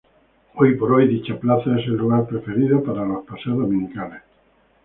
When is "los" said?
3.05-3.23